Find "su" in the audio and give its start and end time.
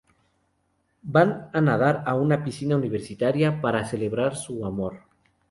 4.35-4.59